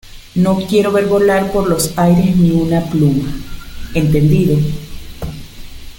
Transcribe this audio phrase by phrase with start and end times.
[0.33, 3.29] no quiero ver volar por los aires ni una pluma,¿
[3.93, 4.57] entendido?